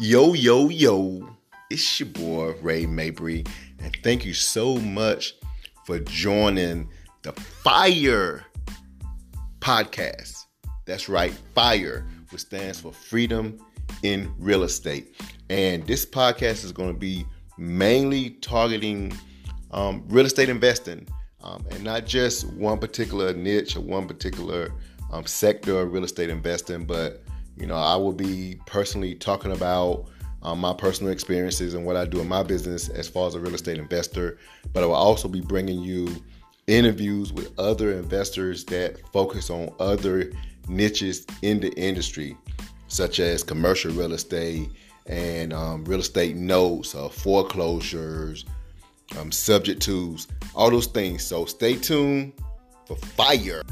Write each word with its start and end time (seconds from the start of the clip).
Yo, 0.00 0.32
yo, 0.32 0.70
yo. 0.70 1.36
It's 1.70 2.00
your 2.00 2.08
boy, 2.08 2.56
Ray 2.60 2.84
Mabry. 2.84 3.44
And 3.78 3.96
thank 4.02 4.24
you 4.24 4.34
so 4.34 4.74
much 4.78 5.36
for 5.84 6.00
joining 6.00 6.88
the 7.22 7.30
FIRE 7.30 8.44
podcast. 9.60 10.46
That's 10.84 11.08
right, 11.08 11.32
FIRE, 11.54 12.04
which 12.30 12.40
stands 12.40 12.80
for 12.80 12.92
Freedom 12.92 13.56
in 14.02 14.34
Real 14.36 14.64
Estate. 14.64 15.14
And 15.48 15.86
this 15.86 16.04
podcast 16.04 16.64
is 16.64 16.72
going 16.72 16.92
to 16.92 16.98
be 16.98 17.24
mainly 17.56 18.30
targeting 18.30 19.16
um, 19.70 20.02
real 20.08 20.26
estate 20.26 20.48
investing 20.48 21.06
um, 21.40 21.64
and 21.70 21.84
not 21.84 22.04
just 22.04 22.48
one 22.54 22.80
particular 22.80 23.32
niche 23.32 23.76
or 23.76 23.80
one 23.80 24.08
particular 24.08 24.72
um, 25.12 25.24
sector 25.24 25.82
of 25.82 25.92
real 25.92 26.02
estate 26.02 26.30
investing, 26.30 26.84
but 26.84 27.22
you 27.56 27.66
know, 27.66 27.76
I 27.76 27.96
will 27.96 28.12
be 28.12 28.58
personally 28.66 29.14
talking 29.14 29.52
about 29.52 30.06
um, 30.42 30.60
my 30.60 30.74
personal 30.74 31.12
experiences 31.12 31.74
and 31.74 31.84
what 31.86 31.96
I 31.96 32.04
do 32.04 32.20
in 32.20 32.28
my 32.28 32.42
business 32.42 32.88
as 32.88 33.08
far 33.08 33.26
as 33.26 33.34
a 33.34 33.40
real 33.40 33.54
estate 33.54 33.78
investor. 33.78 34.38
But 34.72 34.82
I 34.82 34.86
will 34.86 34.94
also 34.94 35.28
be 35.28 35.40
bringing 35.40 35.80
you 35.80 36.08
interviews 36.66 37.32
with 37.32 37.58
other 37.58 37.92
investors 37.92 38.64
that 38.66 39.00
focus 39.12 39.50
on 39.50 39.72
other 39.78 40.30
niches 40.68 41.26
in 41.42 41.60
the 41.60 41.72
industry, 41.74 42.36
such 42.88 43.20
as 43.20 43.42
commercial 43.42 43.92
real 43.92 44.12
estate 44.12 44.68
and 45.06 45.52
um, 45.52 45.84
real 45.84 46.00
estate 46.00 46.36
notes, 46.36 46.94
uh, 46.94 47.08
foreclosures, 47.08 48.44
um, 49.18 49.30
subject 49.30 49.82
tos, 49.82 50.26
all 50.54 50.70
those 50.70 50.86
things. 50.86 51.22
So 51.22 51.44
stay 51.44 51.76
tuned 51.76 52.32
for 52.86 52.96
fire. 52.96 53.62